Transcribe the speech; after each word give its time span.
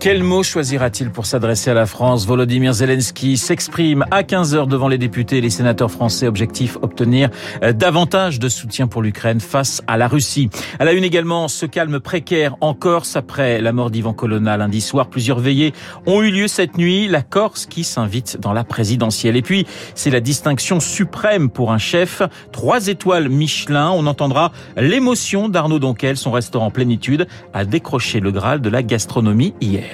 Quel 0.00 0.22
mot 0.22 0.44
choisira-t-il 0.44 1.10
pour 1.10 1.26
s'adresser 1.26 1.70
à 1.70 1.74
la 1.74 1.84
France? 1.84 2.24
Volodymyr 2.24 2.72
Zelensky 2.72 3.36
s'exprime 3.36 4.04
à 4.12 4.22
15h 4.22 4.68
devant 4.68 4.86
les 4.86 4.96
députés 4.96 5.38
et 5.38 5.40
les 5.40 5.50
sénateurs 5.50 5.90
français. 5.90 6.28
Objectif 6.28 6.78
obtenir 6.82 7.30
euh, 7.64 7.72
davantage 7.72 8.38
de 8.38 8.48
soutien 8.48 8.86
pour 8.86 9.02
l'Ukraine 9.02 9.40
face 9.40 9.82
à 9.88 9.96
la 9.96 10.06
Russie. 10.06 10.50
À 10.78 10.84
la 10.84 10.92
une 10.92 11.02
également, 11.02 11.48
ce 11.48 11.66
calme 11.66 11.98
précaire 11.98 12.54
en 12.60 12.74
Corse 12.74 13.16
après 13.16 13.60
la 13.60 13.72
mort 13.72 13.90
d'Ivan 13.90 14.12
Colonna 14.12 14.56
lundi 14.56 14.80
soir. 14.80 15.08
Plusieurs 15.08 15.40
veillées 15.40 15.72
ont 16.06 16.22
eu 16.22 16.30
lieu 16.30 16.46
cette 16.46 16.78
nuit. 16.78 17.08
La 17.08 17.22
Corse 17.22 17.66
qui 17.66 17.82
s'invite 17.82 18.38
dans 18.40 18.52
la 18.52 18.62
présidentielle. 18.62 19.34
Et 19.34 19.42
puis, 19.42 19.66
c'est 19.96 20.10
la 20.10 20.20
distinction 20.20 20.78
suprême 20.78 21.50
pour 21.50 21.72
un 21.72 21.78
chef. 21.78 22.22
Trois 22.52 22.86
étoiles 22.86 23.28
Michelin. 23.28 23.90
On 23.90 24.06
entendra 24.06 24.52
l'émotion 24.76 25.48
d'Arnaud 25.48 25.80
Donquel, 25.80 26.16
son 26.16 26.30
restaurant 26.30 26.70
Plénitude, 26.70 27.26
a 27.52 27.64
décroché 27.64 28.20
le 28.20 28.30
Graal 28.30 28.60
de 28.60 28.70
la 28.70 28.84
gastronomie 28.84 29.54
hier. 29.60 29.87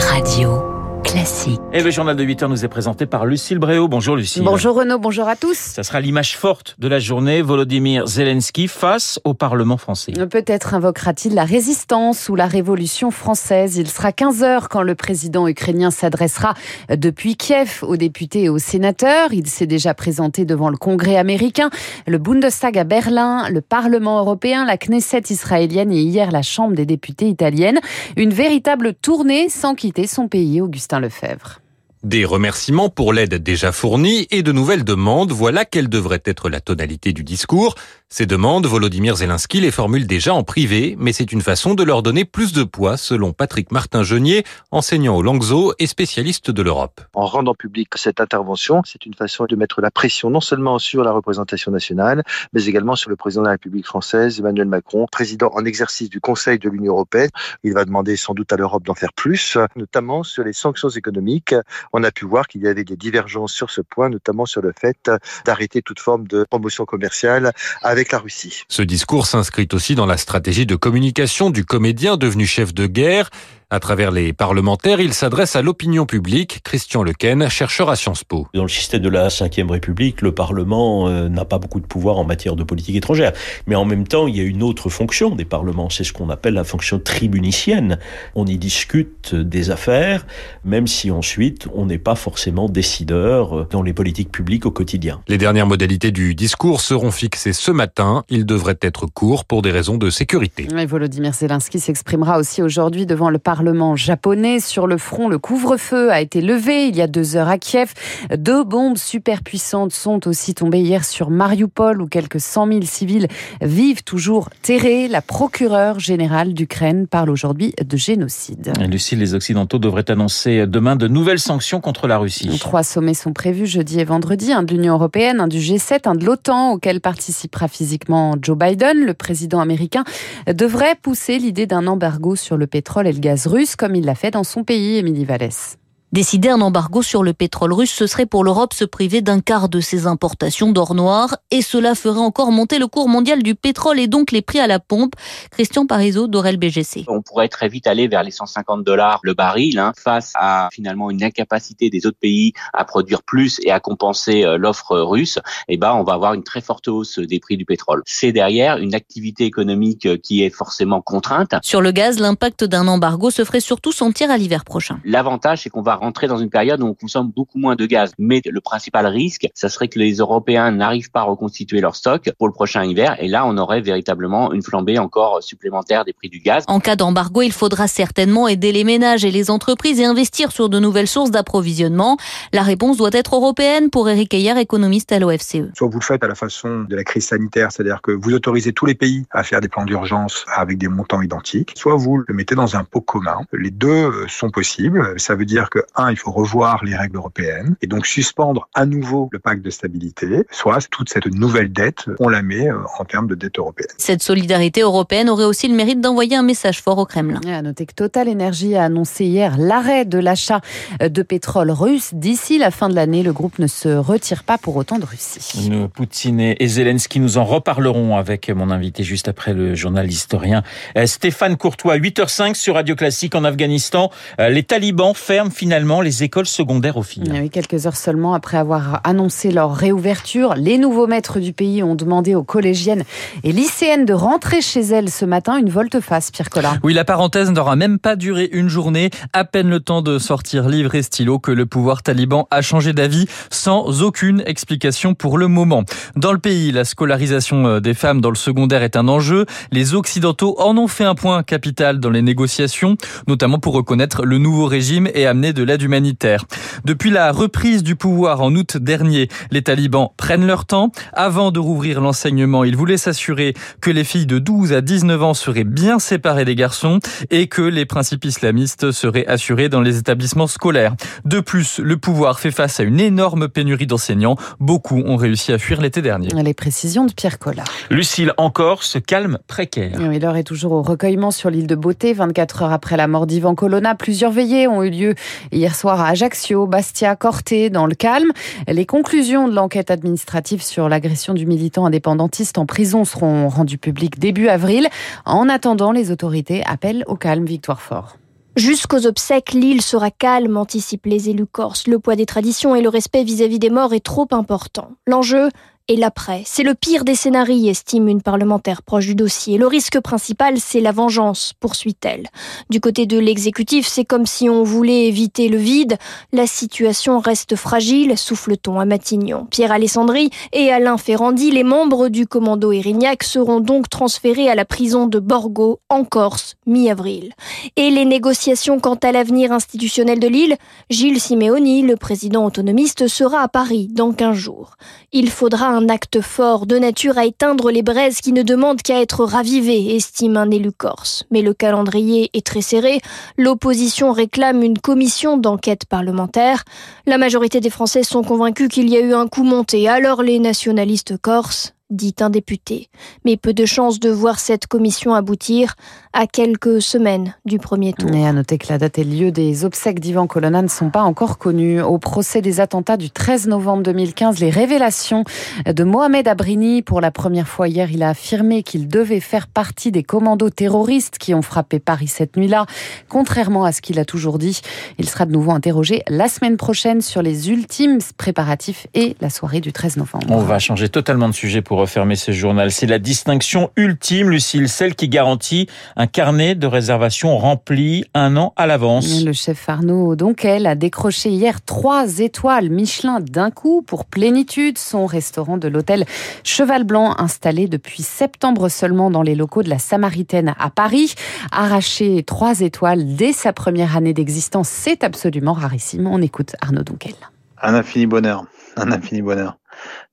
Radio. 0.00 0.69
Classique. 1.10 1.60
Et 1.72 1.82
le 1.82 1.90
journal 1.90 2.14
de 2.14 2.22
8 2.22 2.44
heures 2.44 2.48
nous 2.48 2.64
est 2.64 2.68
présenté 2.68 3.04
par 3.04 3.26
Lucille 3.26 3.58
Bréau. 3.58 3.88
Bonjour 3.88 4.14
Lucille. 4.14 4.44
Bonjour 4.44 4.76
Renaud, 4.76 5.00
bonjour 5.00 5.26
à 5.26 5.34
tous. 5.34 5.56
Ça 5.56 5.82
sera 5.82 6.00
l'image 6.00 6.36
forte 6.36 6.76
de 6.78 6.86
la 6.86 7.00
journée, 7.00 7.42
Volodymyr 7.42 8.06
Zelensky 8.06 8.68
face 8.68 9.18
au 9.24 9.34
Parlement 9.34 9.76
français. 9.76 10.12
Peut-être 10.12 10.74
invoquera-t-il 10.74 11.34
la 11.34 11.44
résistance 11.44 12.28
ou 12.28 12.36
la 12.36 12.46
révolution 12.46 13.10
française. 13.10 13.76
Il 13.76 13.88
sera 13.88 14.12
15 14.12 14.44
heures 14.44 14.68
quand 14.68 14.82
le 14.82 14.94
président 14.94 15.48
ukrainien 15.48 15.90
s'adressera 15.90 16.54
depuis 16.88 17.36
Kiev 17.36 17.80
aux 17.82 17.96
députés 17.96 18.44
et 18.44 18.48
aux 18.48 18.58
sénateurs. 18.58 19.32
Il 19.32 19.48
s'est 19.48 19.66
déjà 19.66 19.94
présenté 19.94 20.44
devant 20.44 20.68
le 20.68 20.76
Congrès 20.76 21.16
américain, 21.16 21.70
le 22.06 22.18
Bundestag 22.18 22.78
à 22.78 22.84
Berlin, 22.84 23.48
le 23.50 23.62
Parlement 23.62 24.20
européen, 24.20 24.64
la 24.64 24.76
Knesset 24.76 25.22
israélienne 25.30 25.90
et 25.90 26.02
hier 26.02 26.30
la 26.30 26.42
Chambre 26.42 26.74
des 26.74 26.86
députés 26.86 27.26
italienne. 27.26 27.80
Une 28.16 28.32
véritable 28.32 28.94
tournée 28.94 29.48
sans 29.48 29.74
quitter 29.74 30.06
son 30.06 30.28
pays, 30.28 30.60
Augustin 30.60 30.99
Lefebvre. 31.00 31.59
Des 32.02 32.24
remerciements 32.24 32.88
pour 32.88 33.12
l'aide 33.12 33.34
déjà 33.34 33.72
fournie 33.72 34.26
et 34.30 34.42
de 34.42 34.52
nouvelles 34.52 34.84
demandes, 34.84 35.32
voilà 35.32 35.66
quelle 35.66 35.90
devrait 35.90 36.22
être 36.24 36.48
la 36.48 36.62
tonalité 36.62 37.12
du 37.12 37.24
discours. 37.24 37.74
Ces 38.08 38.24
demandes, 38.24 38.66
Volodymyr 38.66 39.16
Zelensky 39.16 39.60
les 39.60 39.70
formule 39.70 40.06
déjà 40.06 40.32
en 40.32 40.42
privé, 40.42 40.96
mais 40.98 41.12
c'est 41.12 41.30
une 41.30 41.42
façon 41.42 41.74
de 41.74 41.84
leur 41.84 42.02
donner 42.02 42.24
plus 42.24 42.52
de 42.52 42.64
poids, 42.64 42.96
selon 42.96 43.32
Patrick 43.32 43.70
Martin-Genier, 43.70 44.44
enseignant 44.70 45.14
au 45.14 45.22
Langzo 45.22 45.74
et 45.78 45.86
spécialiste 45.86 46.50
de 46.50 46.62
l'Europe. 46.62 47.02
En 47.14 47.26
rendant 47.26 47.54
public 47.54 47.90
cette 47.96 48.18
intervention, 48.18 48.80
c'est 48.84 49.04
une 49.04 49.14
façon 49.14 49.44
de 49.44 49.54
mettre 49.54 49.82
la 49.82 49.90
pression 49.90 50.30
non 50.30 50.40
seulement 50.40 50.78
sur 50.78 51.04
la 51.04 51.12
représentation 51.12 51.70
nationale, 51.70 52.24
mais 52.54 52.64
également 52.64 52.96
sur 52.96 53.10
le 53.10 53.16
président 53.16 53.42
de 53.42 53.46
la 53.46 53.52
République 53.52 53.86
française, 53.86 54.40
Emmanuel 54.40 54.66
Macron, 54.66 55.06
président 55.12 55.52
en 55.54 55.66
exercice 55.66 56.08
du 56.08 56.20
Conseil 56.20 56.58
de 56.58 56.70
l'Union 56.70 56.94
européenne. 56.94 57.30
Il 57.62 57.74
va 57.74 57.84
demander 57.84 58.16
sans 58.16 58.32
doute 58.32 58.52
à 58.54 58.56
l'Europe 58.56 58.84
d'en 58.84 58.94
faire 58.94 59.12
plus, 59.12 59.58
notamment 59.76 60.24
sur 60.24 60.42
les 60.42 60.54
sanctions 60.54 60.88
économiques. 60.88 61.54
On 61.92 62.02
a 62.04 62.10
pu 62.10 62.24
voir 62.24 62.46
qu'il 62.46 62.62
y 62.62 62.68
avait 62.68 62.84
des 62.84 62.96
divergences 62.96 63.52
sur 63.52 63.70
ce 63.70 63.80
point, 63.80 64.08
notamment 64.08 64.46
sur 64.46 64.62
le 64.62 64.72
fait 64.78 65.10
d'arrêter 65.44 65.82
toute 65.82 66.00
forme 66.00 66.26
de 66.26 66.44
promotion 66.48 66.84
commerciale 66.84 67.52
avec 67.82 68.12
la 68.12 68.18
Russie. 68.18 68.62
Ce 68.68 68.82
discours 68.82 69.26
s'inscrit 69.26 69.68
aussi 69.72 69.94
dans 69.94 70.06
la 70.06 70.16
stratégie 70.16 70.66
de 70.66 70.76
communication 70.76 71.50
du 71.50 71.64
comédien 71.64 72.16
devenu 72.16 72.46
chef 72.46 72.74
de 72.74 72.86
guerre. 72.86 73.30
À 73.72 73.78
travers 73.78 74.10
les 74.10 74.32
parlementaires, 74.32 75.00
il 75.00 75.14
s'adresse 75.14 75.54
à 75.54 75.62
l'opinion 75.62 76.04
publique. 76.04 76.60
Christian 76.64 77.04
Lequen, 77.04 77.48
chercheur 77.48 77.88
à 77.88 77.94
Sciences 77.94 78.24
Po. 78.24 78.48
Dans 78.52 78.64
le 78.64 78.68
système 78.68 79.00
de 79.00 79.08
la 79.08 79.28
Ve 79.28 79.70
République, 79.70 80.22
le 80.22 80.32
Parlement 80.32 81.06
euh, 81.06 81.28
n'a 81.28 81.44
pas 81.44 81.60
beaucoup 81.60 81.78
de 81.78 81.86
pouvoir 81.86 82.18
en 82.18 82.24
matière 82.24 82.56
de 82.56 82.64
politique 82.64 82.96
étrangère. 82.96 83.32
Mais 83.68 83.76
en 83.76 83.84
même 83.84 84.08
temps, 84.08 84.26
il 84.26 84.36
y 84.36 84.40
a 84.40 84.42
une 84.42 84.64
autre 84.64 84.88
fonction 84.88 85.36
des 85.36 85.44
parlements. 85.44 85.88
C'est 85.88 86.02
ce 86.02 86.12
qu'on 86.12 86.30
appelle 86.30 86.54
la 86.54 86.64
fonction 86.64 86.98
tribunicienne. 86.98 88.00
On 88.34 88.44
y 88.44 88.58
discute 88.58 89.36
des 89.36 89.70
affaires, 89.70 90.26
même 90.64 90.88
si 90.88 91.12
ensuite 91.12 91.68
on 91.72 91.86
n'est 91.86 91.98
pas 91.98 92.16
forcément 92.16 92.68
décideur 92.68 93.56
euh, 93.56 93.68
dans 93.70 93.84
les 93.84 93.92
politiques 93.92 94.32
publiques 94.32 94.66
au 94.66 94.72
quotidien. 94.72 95.22
Les 95.28 95.38
dernières 95.38 95.68
modalités 95.68 96.10
du 96.10 96.34
discours 96.34 96.80
seront 96.80 97.12
fixées 97.12 97.52
ce 97.52 97.70
matin. 97.70 98.24
Il 98.30 98.46
devrait 98.46 98.78
être 98.82 99.06
court 99.06 99.44
pour 99.44 99.62
des 99.62 99.70
raisons 99.70 99.96
de 99.96 100.10
sécurité. 100.10 100.66
Et 100.76 100.86
Volodymyr 100.86 101.34
Zelensky 101.34 101.78
s'exprimera 101.78 102.40
aussi 102.40 102.62
aujourd'hui 102.62 103.06
devant 103.06 103.30
le 103.30 103.38
Parlement 103.38 103.59
Parlement 103.60 103.94
japonais. 103.94 104.58
Sur 104.58 104.86
le 104.86 104.96
front, 104.96 105.28
le 105.28 105.38
couvre-feu 105.38 106.10
a 106.10 106.22
été 106.22 106.40
levé 106.40 106.86
il 106.86 106.96
y 106.96 107.02
a 107.02 107.06
deux 107.06 107.36
heures 107.36 107.50
à 107.50 107.58
Kiev. 107.58 107.92
Deux 108.34 108.64
bombes 108.64 108.96
superpuissantes 108.96 109.92
sont 109.92 110.26
aussi 110.26 110.54
tombées 110.54 110.80
hier 110.80 111.04
sur 111.04 111.28
Mariupol, 111.28 112.00
où 112.00 112.06
quelques 112.06 112.40
100 112.40 112.68
000 112.68 112.80
civils 112.84 113.28
vivent 113.60 114.02
toujours 114.02 114.48
terrés. 114.62 115.08
La 115.08 115.20
procureure 115.20 116.00
générale 116.00 116.54
d'Ukraine 116.54 117.06
parle 117.06 117.28
aujourd'hui 117.28 117.74
de 117.86 117.96
génocide. 117.98 118.72
Lucie, 118.88 119.14
les 119.14 119.34
Occidentaux 119.34 119.78
devraient 119.78 120.10
annoncer 120.10 120.66
demain 120.66 120.96
de 120.96 121.06
nouvelles 121.06 121.38
sanctions 121.38 121.82
contre 121.82 122.06
la 122.06 122.16
Russie. 122.16 122.58
Trois 122.60 122.82
sommets 122.82 123.12
sont 123.12 123.34
prévus 123.34 123.66
jeudi 123.66 124.00
et 124.00 124.04
vendredi, 124.04 124.54
un 124.54 124.62
de 124.62 124.72
l'Union 124.72 124.94
européenne, 124.94 125.38
un 125.38 125.48
du 125.48 125.58
G7, 125.58 126.08
un 126.08 126.14
de 126.14 126.24
l'OTAN, 126.24 126.70
auquel 126.70 127.02
participera 127.02 127.68
physiquement 127.68 128.36
Joe 128.40 128.56
Biden. 128.56 129.04
Le 129.04 129.12
président 129.12 129.60
américain 129.60 130.04
devrait 130.46 130.94
pousser 130.94 131.36
l'idée 131.36 131.66
d'un 131.66 131.86
embargo 131.86 132.36
sur 132.36 132.56
le 132.56 132.66
pétrole 132.66 133.06
et 133.06 133.12
le 133.12 133.18
gaz 133.18 133.49
russe 133.50 133.76
comme 133.76 133.96
il 133.96 134.04
l'a 134.04 134.14
fait 134.14 134.30
dans 134.30 134.44
son 134.44 134.64
pays, 134.64 134.96
Émilie 134.96 135.24
Vallès. 135.24 135.79
Décider 136.12 136.48
un 136.48 136.60
embargo 136.60 137.02
sur 137.02 137.22
le 137.22 137.32
pétrole 137.32 137.72
russe, 137.72 137.92
ce 137.92 138.08
serait 138.08 138.26
pour 138.26 138.42
l'Europe 138.42 138.72
se 138.74 138.84
priver 138.84 139.20
d'un 139.20 139.38
quart 139.38 139.68
de 139.68 139.78
ses 139.78 140.08
importations 140.08 140.72
d'or 140.72 140.96
noir 140.96 141.36
et 141.52 141.62
cela 141.62 141.94
ferait 141.94 142.18
encore 142.18 142.50
monter 142.50 142.80
le 142.80 142.88
cours 142.88 143.08
mondial 143.08 143.44
du 143.44 143.54
pétrole 143.54 144.00
et 144.00 144.08
donc 144.08 144.32
les 144.32 144.42
prix 144.42 144.58
à 144.58 144.66
la 144.66 144.80
pompe. 144.80 145.14
Christian 145.52 145.86
Parizeau 145.86 146.26
d'Orel 146.26 146.56
BGC. 146.56 147.04
On 147.06 147.22
pourrait 147.22 147.46
très 147.46 147.68
vite 147.68 147.86
aller 147.86 148.08
vers 148.08 148.24
les 148.24 148.32
150 148.32 148.82
dollars 148.82 149.20
le 149.22 149.34
baril 149.34 149.78
hein, 149.78 149.92
face 149.96 150.32
à 150.34 150.68
finalement 150.72 151.12
une 151.12 151.22
incapacité 151.22 151.90
des 151.90 152.04
autres 152.06 152.18
pays 152.20 152.54
à 152.72 152.84
produire 152.84 153.22
plus 153.22 153.60
et 153.62 153.70
à 153.70 153.78
compenser 153.78 154.44
euh, 154.44 154.58
l'offre 154.58 154.98
russe. 154.98 155.36
Et 155.68 155.74
eh 155.74 155.76
ben 155.76 155.92
on 155.92 156.02
va 156.02 156.14
avoir 156.14 156.34
une 156.34 156.42
très 156.42 156.60
forte 156.60 156.88
hausse 156.88 157.20
des 157.20 157.38
prix 157.38 157.56
du 157.56 157.64
pétrole. 157.64 158.02
C'est 158.04 158.32
derrière 158.32 158.78
une 158.78 158.96
activité 158.96 159.44
économique 159.44 160.06
euh, 160.06 160.16
qui 160.16 160.42
est 160.42 160.50
forcément 160.50 161.02
contrainte. 161.02 161.54
Sur 161.62 161.80
le 161.80 161.92
gaz, 161.92 162.18
l'impact 162.18 162.64
d'un 162.64 162.88
embargo 162.88 163.30
se 163.30 163.44
ferait 163.44 163.60
surtout 163.60 163.92
sentir 163.92 164.28
à 164.28 164.38
l'hiver 164.38 164.64
prochain. 164.64 164.98
L'avantage 165.04 165.62
c'est 165.62 165.70
qu'on 165.70 165.82
va 165.82 165.99
rentrer 166.00 166.26
dans 166.26 166.38
une 166.38 166.50
période 166.50 166.82
où 166.82 166.86
on 166.86 166.94
consomme 166.94 167.30
beaucoup 167.30 167.58
moins 167.58 167.76
de 167.76 167.86
gaz. 167.86 168.12
Mais 168.18 168.40
le 168.44 168.60
principal 168.60 169.06
risque, 169.06 169.48
ça 169.54 169.68
serait 169.68 169.88
que 169.88 169.98
les 169.98 170.14
Européens 170.14 170.70
n'arrivent 170.70 171.10
pas 171.10 171.20
à 171.20 171.24
reconstituer 171.24 171.80
leur 171.80 171.94
stock 171.94 172.30
pour 172.38 172.48
le 172.48 172.52
prochain 172.52 172.84
hiver. 172.84 173.16
Et 173.20 173.28
là, 173.28 173.46
on 173.46 173.56
aurait 173.58 173.80
véritablement 173.80 174.52
une 174.52 174.62
flambée 174.62 174.98
encore 174.98 175.42
supplémentaire 175.42 176.04
des 176.04 176.12
prix 176.12 176.28
du 176.28 176.40
gaz. 176.40 176.64
En 176.66 176.80
cas 176.80 176.96
d'embargo, 176.96 177.42
il 177.42 177.52
faudra 177.52 177.86
certainement 177.86 178.48
aider 178.48 178.72
les 178.72 178.84
ménages 178.84 179.24
et 179.24 179.30
les 179.30 179.50
entreprises 179.50 180.00
et 180.00 180.04
investir 180.04 180.52
sur 180.52 180.68
de 180.68 180.78
nouvelles 180.78 181.08
sources 181.08 181.30
d'approvisionnement. 181.30 182.16
La 182.52 182.62
réponse 182.62 182.96
doit 182.96 183.10
être 183.12 183.36
européenne 183.36 183.90
pour 183.90 184.08
Eric 184.08 184.32
Heyer, 184.34 184.58
économiste 184.58 185.12
à 185.12 185.18
l'OFCE. 185.18 185.70
Soit 185.74 185.88
vous 185.88 185.98
le 185.98 186.04
faites 186.04 186.24
à 186.24 186.28
la 186.28 186.34
façon 186.34 186.84
de 186.88 186.96
la 186.96 187.04
crise 187.04 187.26
sanitaire, 187.26 187.70
c'est-à-dire 187.72 188.00
que 188.02 188.12
vous 188.12 188.32
autorisez 188.32 188.72
tous 188.72 188.86
les 188.86 188.94
pays 188.94 189.26
à 189.30 189.42
faire 189.42 189.60
des 189.60 189.68
plans 189.68 189.84
d'urgence 189.84 190.44
avec 190.54 190.78
des 190.78 190.88
montants 190.88 191.22
identiques, 191.22 191.72
soit 191.76 191.96
vous 191.96 192.22
le 192.26 192.34
mettez 192.34 192.54
dans 192.54 192.76
un 192.76 192.84
pot 192.84 193.00
commun. 193.00 193.38
Les 193.52 193.70
deux 193.70 194.26
sont 194.28 194.50
possibles. 194.50 195.14
Ça 195.18 195.34
veut 195.34 195.44
dire 195.44 195.70
que, 195.70 195.80
un, 195.96 196.10
il 196.10 196.16
faut 196.16 196.30
revoir 196.30 196.84
les 196.84 196.96
règles 196.96 197.16
européennes 197.16 197.76
et 197.82 197.86
donc 197.86 198.06
suspendre 198.06 198.68
à 198.74 198.86
nouveau 198.86 199.28
le 199.32 199.38
pacte 199.38 199.62
de 199.62 199.70
stabilité, 199.70 200.44
soit 200.50 200.88
toute 200.90 201.08
cette 201.10 201.26
nouvelle 201.26 201.72
dette, 201.72 202.06
on 202.18 202.28
la 202.28 202.42
met 202.42 202.68
euh, 202.68 202.78
en 202.98 203.04
termes 203.04 203.26
de 203.26 203.34
dette 203.34 203.58
européenne. 203.58 203.88
Cette 203.98 204.22
solidarité 204.22 204.82
européenne 204.82 205.28
aurait 205.28 205.44
aussi 205.44 205.68
le 205.68 205.74
mérite 205.74 206.00
d'envoyer 206.00 206.36
un 206.36 206.42
message 206.42 206.80
fort 206.80 206.98
au 206.98 207.06
Kremlin. 207.06 207.40
À 207.46 207.62
noter 207.62 207.86
que 207.86 207.94
Total 207.94 208.28
Energy 208.28 208.76
a 208.76 208.84
annoncé 208.84 209.24
hier 209.24 209.56
l'arrêt 209.58 210.04
de 210.04 210.18
l'achat 210.18 210.60
de 211.00 211.22
pétrole 211.22 211.70
russe. 211.70 212.10
D'ici 212.12 212.58
la 212.58 212.70
fin 212.70 212.88
de 212.88 212.94
l'année, 212.94 213.22
le 213.22 213.32
groupe 213.32 213.58
ne 213.58 213.66
se 213.66 213.88
retire 213.88 214.44
pas 214.44 214.58
pour 214.58 214.76
autant 214.76 214.98
de 214.98 215.04
Russie. 215.04 215.70
Poutine 215.94 216.40
et 216.40 216.66
Zelensky, 216.66 217.20
nous 217.20 217.38
en 217.38 217.44
reparlerons 217.44 218.16
avec 218.16 218.48
mon 218.50 218.70
invité 218.70 219.02
juste 219.02 219.28
après 219.28 219.54
le 219.54 219.74
journal 219.74 220.08
historien 220.10 220.62
euh, 220.96 221.06
Stéphane 221.06 221.56
Courtois, 221.56 221.98
8h05 221.98 222.54
sur 222.54 222.74
Radio 222.74 222.94
Classique 222.94 223.34
en 223.34 223.44
Afghanistan. 223.44 224.10
Euh, 224.40 224.48
les 224.48 224.62
talibans 224.62 225.14
ferment 225.14 225.50
finalement 225.50 225.79
également 225.80 226.02
les 226.02 226.24
écoles 226.24 226.46
secondaires 226.46 226.98
aux 226.98 227.02
filles. 227.02 227.32
Oui, 227.32 227.48
quelques 227.48 227.86
heures 227.86 227.96
seulement 227.96 228.34
après 228.34 228.58
avoir 228.58 229.00
annoncé 229.04 229.50
leur 229.50 229.74
réouverture, 229.74 230.52
les 230.54 230.76
nouveaux 230.76 231.06
maîtres 231.06 231.40
du 231.40 231.54
pays 231.54 231.82
ont 231.82 231.94
demandé 231.94 232.34
aux 232.34 232.42
collégiennes 232.42 233.04
et 233.44 233.52
lycéennes 233.52 234.04
de 234.04 234.12
rentrer 234.12 234.60
chez 234.60 234.82
elles 234.82 235.08
ce 235.08 235.24
matin. 235.24 235.56
Une 235.56 235.70
volte-face, 235.70 236.30
Pierre 236.32 236.50
Collat. 236.50 236.74
Oui, 236.82 236.92
la 236.92 237.06
parenthèse 237.06 237.50
n'aura 237.50 237.76
même 237.76 237.98
pas 237.98 238.14
duré 238.14 238.50
une 238.52 238.68
journée. 238.68 239.08
À 239.32 239.44
peine 239.44 239.70
le 239.70 239.80
temps 239.80 240.02
de 240.02 240.18
sortir 240.18 240.68
livre 240.68 240.94
et 240.94 241.02
stylo 241.02 241.38
que 241.38 241.50
le 241.50 241.64
pouvoir 241.64 242.02
taliban 242.02 242.46
a 242.50 242.60
changé 242.60 242.92
d'avis 242.92 243.26
sans 243.50 244.02
aucune 244.02 244.42
explication 244.44 245.14
pour 245.14 245.38
le 245.38 245.48
moment. 245.48 245.84
Dans 246.14 246.32
le 246.32 246.38
pays, 246.38 246.72
la 246.72 246.84
scolarisation 246.84 247.66
euh, 247.66 247.80
des 247.80 247.94
femmes 247.94 248.20
dans 248.20 248.28
le 248.28 248.36
secondaire 248.36 248.82
est 248.82 248.96
un 248.96 249.08
enjeu. 249.08 249.46
Les 249.72 249.94
Occidentaux 249.94 250.56
en 250.60 250.76
ont 250.76 250.88
fait 250.88 251.04
un 251.04 251.14
point 251.14 251.42
capital 251.42 252.00
dans 252.00 252.10
les 252.10 252.20
négociations, 252.20 252.98
notamment 253.28 253.58
pour 253.58 253.72
reconnaître 253.72 254.26
le 254.26 254.36
nouveau 254.36 254.66
régime 254.66 255.08
et 255.14 255.26
amener 255.26 255.54
de 255.54 255.69
l'aide 255.70 255.82
humanitaire. 255.82 256.44
Depuis 256.84 257.10
la 257.10 257.30
reprise 257.30 257.84
du 257.84 257.94
pouvoir 257.94 258.40
en 258.40 258.52
août 258.56 258.76
dernier, 258.76 259.28
les 259.52 259.62
talibans 259.62 260.08
prennent 260.16 260.46
leur 260.46 260.64
temps. 260.64 260.90
Avant 261.12 261.52
de 261.52 261.60
rouvrir 261.60 262.00
l'enseignement, 262.00 262.64
ils 262.64 262.76
voulaient 262.76 262.96
s'assurer 262.96 263.54
que 263.80 263.90
les 263.90 264.02
filles 264.02 264.26
de 264.26 264.40
12 264.40 264.72
à 264.72 264.80
19 264.80 265.22
ans 265.22 265.34
seraient 265.34 265.62
bien 265.62 266.00
séparées 266.00 266.44
des 266.44 266.56
garçons 266.56 266.98
et 267.30 267.46
que 267.46 267.62
les 267.62 267.86
principes 267.86 268.24
islamistes 268.24 268.90
seraient 268.90 269.26
assurés 269.26 269.68
dans 269.68 269.80
les 269.80 269.96
établissements 269.96 270.48
scolaires. 270.48 270.96
De 271.24 271.38
plus, 271.38 271.78
le 271.78 271.96
pouvoir 271.96 272.40
fait 272.40 272.50
face 272.50 272.80
à 272.80 272.82
une 272.82 272.98
énorme 272.98 273.48
pénurie 273.48 273.86
d'enseignants. 273.86 274.34
Beaucoup 274.58 275.02
ont 275.06 275.16
réussi 275.16 275.52
à 275.52 275.58
fuir 275.58 275.80
l'été 275.80 276.02
dernier. 276.02 276.30
Les 276.42 276.54
précisions 276.54 277.06
de 277.06 277.12
Pierre 277.12 277.38
Collat. 277.38 277.64
Lucille, 277.90 278.32
encore 278.38 278.82
ce 278.82 278.98
calme 278.98 279.38
précaire. 279.46 279.98
Oui, 280.00 280.18
l'heure 280.18 280.36
est 280.36 280.42
toujours 280.42 280.72
au 280.72 280.82
recueillement 280.82 281.30
sur 281.30 281.48
l'île 281.48 281.68
de 281.68 281.76
Beauté. 281.76 282.12
24 282.12 282.62
heures 282.62 282.72
après 282.72 282.96
la 282.96 283.06
mort 283.06 283.28
d'Ivan 283.28 283.54
Colonna, 283.54 283.94
plusieurs 283.94 284.32
veillées 284.32 284.66
ont 284.66 284.82
eu 284.82 284.90
lieu 284.90 285.14
hier 285.52 285.59
soir 285.68 286.00
à 286.00 286.08
Ajaccio, 286.08 286.66
Bastia, 286.66 287.14
Corté, 287.16 287.68
dans 287.68 287.86
le 287.86 287.94
calme. 287.94 288.30
Les 288.66 288.86
conclusions 288.86 289.46
de 289.46 289.54
l'enquête 289.54 289.90
administrative 289.90 290.62
sur 290.62 290.88
l'agression 290.88 291.34
du 291.34 291.44
militant 291.44 291.84
indépendantiste 291.84 292.56
en 292.56 292.64
prison 292.64 293.04
seront 293.04 293.48
rendues 293.48 293.78
publiques 293.78 294.18
début 294.18 294.48
avril. 294.48 294.88
En 295.26 295.48
attendant, 295.50 295.92
les 295.92 296.10
autorités 296.10 296.64
appellent 296.64 297.04
au 297.06 297.16
calme 297.16 297.44
Victoire 297.44 297.82
Fort. 297.82 298.16
Jusqu'aux 298.56 299.06
obsèques, 299.06 299.52
l'île 299.52 299.82
sera 299.82 300.10
calme, 300.10 300.56
anticipent 300.56 301.06
les 301.06 301.28
élus 301.28 301.46
corses. 301.46 301.86
Le 301.86 301.98
poids 301.98 302.16
des 302.16 302.26
traditions 302.26 302.74
et 302.74 302.82
le 302.82 302.88
respect 302.88 303.22
vis-à-vis 303.22 303.58
des 303.58 303.70
morts 303.70 303.94
est 303.94 304.04
trop 304.04 304.26
important. 304.32 304.92
L'enjeu 305.06 305.50
et 305.90 305.96
l'après. 305.96 306.44
C'est 306.46 306.62
le 306.62 306.74
pire 306.74 307.02
des 307.02 307.16
scénarios, 307.16 307.68
estime 307.68 308.06
une 308.06 308.22
parlementaire 308.22 308.82
proche 308.82 309.06
du 309.06 309.16
dossier. 309.16 309.58
Le 309.58 309.66
risque 309.66 309.98
principal, 309.98 310.60
c'est 310.60 310.78
la 310.78 310.92
vengeance, 310.92 311.52
poursuit-elle. 311.58 312.28
Du 312.70 312.80
côté 312.80 313.06
de 313.06 313.18
l'exécutif, 313.18 313.88
c'est 313.88 314.04
comme 314.04 314.24
si 314.24 314.48
on 314.48 314.62
voulait 314.62 315.08
éviter 315.08 315.48
le 315.48 315.58
vide. 315.58 315.98
La 316.32 316.46
situation 316.46 317.18
reste 317.18 317.56
fragile, 317.56 318.16
souffle-t-on 318.16 318.78
à 318.78 318.84
Matignon. 318.84 319.48
Pierre 319.50 319.72
Alessandri 319.72 320.30
et 320.52 320.70
Alain 320.70 320.96
Ferrandi, 320.96 321.50
les 321.50 321.64
membres 321.64 322.08
du 322.08 322.24
commando 322.24 322.70
Erignac, 322.70 323.24
seront 323.24 323.58
donc 323.58 323.88
transférés 323.88 324.48
à 324.48 324.54
la 324.54 324.64
prison 324.64 325.08
de 325.08 325.18
Borgo, 325.18 325.80
en 325.88 326.04
Corse, 326.04 326.54
mi-avril. 326.66 327.32
Et 327.74 327.90
les 327.90 328.04
négociations 328.04 328.78
quant 328.78 328.94
à 328.94 329.10
l'avenir 329.10 329.50
institutionnel 329.50 330.20
de 330.20 330.28
l'île? 330.28 330.56
Gilles 330.88 331.20
Simeoni, 331.20 331.82
le 331.82 331.96
président 331.96 332.46
autonomiste, 332.46 333.08
sera 333.08 333.40
à 333.40 333.48
Paris 333.48 333.88
dans 333.90 334.12
15 334.12 334.36
jours. 334.36 334.76
Il 335.10 335.30
faudra 335.30 335.79
un 335.80 335.88
acte 335.88 336.20
fort 336.20 336.66
de 336.66 336.76
nature 336.78 337.16
à 337.16 337.24
éteindre 337.24 337.70
les 337.70 337.82
braises 337.82 338.20
qui 338.20 338.32
ne 338.32 338.42
demandent 338.42 338.82
qu'à 338.82 339.00
être 339.00 339.24
ravivées, 339.24 339.96
estime 339.96 340.36
un 340.36 340.50
élu 340.50 340.72
corse. 340.72 341.24
Mais 341.30 341.40
le 341.40 341.54
calendrier 341.54 342.28
est 342.34 342.44
très 342.44 342.60
serré. 342.60 343.00
L'opposition 343.38 344.12
réclame 344.12 344.62
une 344.62 344.78
commission 344.78 345.38
d'enquête 345.38 345.86
parlementaire. 345.86 346.64
La 347.06 347.16
majorité 347.16 347.60
des 347.60 347.70
Français 347.70 348.02
sont 348.02 348.22
convaincus 348.22 348.68
qu'il 348.68 348.90
y 348.90 348.96
a 348.96 349.00
eu 349.00 349.14
un 349.14 349.26
coup 349.26 349.44
monté. 349.44 349.88
Alors 349.88 350.22
les 350.22 350.38
nationalistes 350.38 351.16
corses 351.16 351.72
dit 351.90 352.14
un 352.20 352.30
député. 352.30 352.88
Mais 353.24 353.36
peu 353.36 353.52
de 353.52 353.66
chances 353.66 354.00
de 354.00 354.10
voir 354.10 354.38
cette 354.38 354.66
commission 354.66 355.14
aboutir 355.14 355.74
à 356.12 356.26
quelques 356.26 356.82
semaines 356.82 357.34
du 357.44 357.58
premier 357.58 357.92
tour. 357.92 358.10
Et 358.12 358.26
à 358.26 358.32
noter 358.32 358.58
que 358.58 358.68
la 358.68 358.78
date 358.78 358.98
et 358.98 359.04
le 359.04 359.14
lieu 359.14 359.30
des 359.30 359.64
obsèques 359.64 360.00
d'Ivan 360.00 360.26
Colonna 360.26 360.62
ne 360.62 360.68
sont 360.68 360.90
pas 360.90 361.02
encore 361.02 361.38
connus. 361.38 361.80
Au 361.80 361.98
procès 361.98 362.40
des 362.40 362.60
attentats 362.60 362.96
du 362.96 363.10
13 363.10 363.48
novembre 363.48 363.82
2015, 363.82 364.38
les 364.40 364.50
révélations 364.50 365.24
de 365.66 365.84
Mohamed 365.84 366.26
Abrini, 366.28 366.82
pour 366.82 367.00
la 367.00 367.10
première 367.10 367.48
fois 367.48 367.68
hier, 367.68 367.90
il 367.90 368.02
a 368.02 368.10
affirmé 368.10 368.62
qu'il 368.62 368.88
devait 368.88 369.20
faire 369.20 369.46
partie 369.46 369.92
des 369.92 370.02
commandos 370.02 370.50
terroristes 370.50 371.18
qui 371.18 371.34
ont 371.34 371.42
frappé 371.42 371.78
Paris 371.78 372.08
cette 372.08 372.36
nuit-là. 372.36 372.66
Contrairement 373.08 373.64
à 373.64 373.72
ce 373.72 373.80
qu'il 373.80 373.98
a 373.98 374.04
toujours 374.04 374.38
dit, 374.38 374.60
il 374.98 375.08
sera 375.08 375.26
de 375.26 375.32
nouveau 375.32 375.52
interrogé 375.52 376.02
la 376.08 376.28
semaine 376.28 376.56
prochaine 376.56 377.00
sur 377.00 377.22
les 377.22 377.50
ultimes 377.50 377.98
préparatifs 378.16 378.86
et 378.94 379.16
la 379.20 379.30
soirée 379.30 379.60
du 379.60 379.72
13 379.72 379.96
novembre. 379.96 380.26
On 380.28 380.42
va 380.42 380.58
changer 380.58 380.88
totalement 380.88 381.28
de 381.28 381.34
sujet 381.34 381.62
pour 381.62 381.79
refermer 381.80 382.16
ce 382.16 382.32
journal. 382.32 382.70
C'est 382.70 382.86
la 382.86 382.98
distinction 382.98 383.70
ultime, 383.76 384.30
Lucille, 384.30 384.68
celle 384.68 384.94
qui 384.94 385.08
garantit 385.08 385.66
un 385.96 386.06
carnet 386.06 386.54
de 386.54 386.66
réservation 386.66 387.36
rempli 387.36 388.04
un 388.14 388.36
an 388.36 388.52
à 388.56 388.66
l'avance. 388.66 389.24
Le 389.24 389.32
chef 389.32 389.68
Arnaud 389.68 390.16
Donquel 390.16 390.66
a 390.66 390.74
décroché 390.74 391.30
hier 391.30 391.62
trois 391.62 392.18
étoiles 392.18 392.70
Michelin 392.70 393.20
d'un 393.20 393.50
coup 393.50 393.82
pour 393.82 394.04
plénitude. 394.04 394.78
Son 394.78 395.06
restaurant 395.06 395.56
de 395.56 395.68
l'hôtel 395.68 396.04
Cheval 396.44 396.84
Blanc, 396.84 397.14
installé 397.18 397.66
depuis 397.66 398.02
septembre 398.02 398.68
seulement 398.68 399.10
dans 399.10 399.22
les 399.22 399.34
locaux 399.34 399.62
de 399.62 399.68
la 399.70 399.78
Samaritaine 399.78 400.54
à 400.58 400.70
Paris. 400.70 401.14
Arracher 401.52 402.22
trois 402.22 402.60
étoiles 402.60 403.16
dès 403.16 403.32
sa 403.32 403.52
première 403.52 403.96
année 403.96 404.12
d'existence, 404.12 404.68
c'est 404.68 405.04
absolument 405.04 405.54
rarissime. 405.54 406.06
On 406.06 406.20
écoute 406.22 406.54
Arnaud 406.60 406.82
Donquel. 406.82 407.14
Un 407.62 407.74
infini 407.74 408.06
bonheur, 408.06 408.44
un 408.76 408.90
infini 408.92 409.22
bonheur 409.22 409.56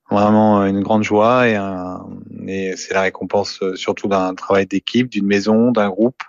vraiment 0.10 0.66
une 0.66 0.82
grande 0.82 1.04
joie 1.04 1.48
et, 1.48 1.58
et 2.48 2.76
c'est 2.78 2.94
la 2.94 3.02
récompense 3.02 3.60
euh, 3.62 3.76
surtout 3.76 4.08
d'un 4.08 4.34
travail 4.34 4.66
d'équipe, 4.66 5.10
d'une 5.10 5.26
maison, 5.26 5.72
d'un 5.72 5.90
groupe, 5.90 6.22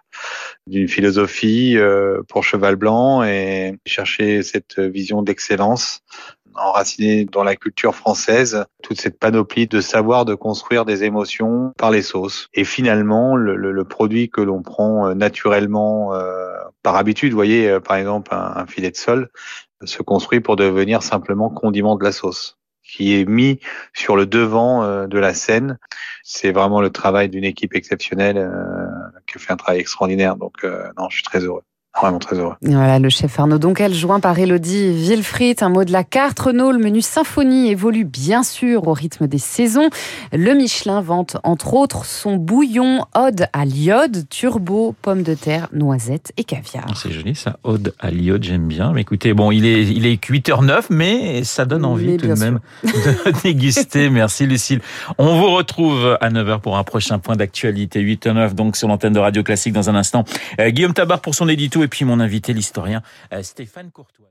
d'une 0.66 0.88
philosophie 0.88 1.76
euh, 1.76 2.22
pour 2.28 2.44
Cheval 2.44 2.76
Blanc 2.76 3.22
et 3.22 3.78
chercher 3.86 4.42
cette 4.42 4.78
vision 4.78 5.22
d'excellence 5.22 6.00
enracinée 6.54 7.25
dans 7.25 7.44
la 7.44 7.54
culture 7.54 7.94
française, 7.94 8.64
toute 8.82 9.00
cette 9.00 9.20
panoplie 9.20 9.69
de 9.69 9.80
savoir 9.80 10.25
de 10.25 10.34
construire 10.34 10.84
des 10.84 11.04
émotions 11.04 11.72
par 11.78 11.92
les 11.92 12.02
sauces. 12.02 12.48
Et 12.52 12.64
finalement, 12.64 13.36
le, 13.36 13.54
le, 13.54 13.84
produit 13.84 14.28
que 14.28 14.40
l'on 14.40 14.62
prend 14.62 15.06
euh, 15.06 15.14
naturellement 15.14 16.12
par 16.82 16.96
habitude, 16.96 17.30
vous 17.30 17.38
voyez, 17.38 17.78
par 17.80 17.96
exemple, 17.96 18.34
un, 18.34 18.54
un 18.56 18.66
filet 18.66 18.90
de 18.90 18.96
sol, 18.96 19.30
se 19.84 20.02
construit 20.02 20.40
pour 20.40 20.56
devenir 20.56 21.04
simplement 21.04 21.48
condiment 21.48 21.96
de 21.96 22.02
la 22.02 22.10
sauce 22.10 22.57
qui 22.88 23.14
est 23.14 23.25
mis 23.25 23.61
sur 23.94 24.17
le 24.17 24.26
devant 24.26 24.82
euh, 24.82 25.06
de 25.06 25.19
la 25.19 25.35
scène. 25.35 25.79
C'est 26.25 26.50
vraiment 26.50 26.81
le 26.81 26.90
travail 26.90 27.29
d'une 27.29 27.44
équipe 27.44 27.75
exceptionnelle 27.75 28.38
euh, 28.38 28.87
qui 29.26 29.38
fait 29.38 29.52
un 29.52 29.56
travail 29.56 29.81
extraordinaire. 29.81 30.37
Donc 30.37 30.64
euh, 30.64 30.90
non, 30.99 31.08
je 31.11 31.17
suis 31.17 31.25
très 31.25 31.40
heureux. 31.40 31.62
Vraiment 32.00 32.19
très 32.19 32.37
heureux. 32.39 32.55
Voilà, 32.62 32.99
le 32.99 33.09
chef 33.09 33.39
Arnaud 33.39 33.59
Donquel, 33.59 33.93
joint 33.93 34.21
par 34.21 34.39
Elodie 34.39 34.93
Villefrit. 34.93 35.56
Un 35.61 35.69
mot 35.69 35.85
de 35.85 35.93
la 35.93 36.05
carte. 36.05 36.39
Renault, 36.39 36.73
le 36.73 36.79
menu 36.79 37.03
Symphonie 37.03 37.71
évolue 37.71 38.05
bien 38.05 38.43
sûr 38.43 38.87
au 38.87 38.93
rythme 38.93 39.27
des 39.27 39.39
saisons. 39.39 39.91
Le 40.33 40.55
Michelin 40.55 41.00
vante 41.00 41.37
entre 41.43 41.75
autres 41.75 42.05
son 42.05 42.37
bouillon 42.37 43.05
ode 43.15 43.49
à 43.53 43.65
l'iode, 43.65 44.29
turbo, 44.29 44.95
pommes 45.03 45.23
de 45.23 45.35
terre, 45.35 45.69
noisettes 45.73 46.33
et 46.37 46.45
caviar. 46.45 46.85
C'est 46.97 47.11
joli 47.11 47.35
ça, 47.35 47.59
ode 47.64 47.95
à 47.99 48.11
l'iode, 48.11 48.45
j'aime 48.45 48.69
bien. 48.69 48.93
Mais 48.93 49.00
écoutez, 49.00 49.35
bon, 49.35 49.50
il 49.50 49.67
est, 49.67 49.83
il 49.85 50.07
est 50.07 50.23
8h09, 50.23 50.87
mais 50.90 51.43
ça 51.45 51.64
donne 51.64 51.85
envie 51.85 52.17
tout 52.17 52.28
de 52.28 52.35
même 52.35 52.61
de 52.85 53.43
déguster. 53.43 54.11
Merci 54.11 54.47
Lucille. 54.47 54.81
On 55.19 55.38
vous 55.38 55.50
retrouve 55.50 56.17
à 56.21 56.31
9h 56.31 56.61
pour 56.61 56.78
un 56.78 56.85
prochain 56.85 57.19
point 57.19 57.37
d'actualité. 57.37 58.02
8h09 58.02 58.55
donc 58.55 58.76
sur 58.76 58.88
l'antenne 58.88 59.12
de 59.12 59.19
Radio 59.19 59.43
Classique 59.43 59.73
dans 59.73 59.90
un 59.90 59.95
instant. 59.95 60.25
Euh, 60.61 60.71
Guillaume 60.71 60.95
Tabar 60.95 61.21
pour 61.21 61.35
son 61.35 61.49
édito 61.49 61.83
et 61.83 61.88
puis 61.88 62.04
mon 62.04 62.21
invité, 62.21 62.52
l'historien 62.52 63.02
euh, 63.33 63.42
Stéphane 63.42 63.90
Courtois. 63.90 64.27